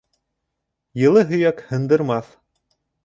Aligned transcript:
Йылы 1.01 1.23
һөйәк 1.33 1.61
һындырмаҫ 1.69 2.33